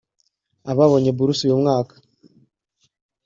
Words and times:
Ababonye 0.71 1.11
buruse 1.17 1.41
uyu 1.45 1.61
mwaka 1.61 1.95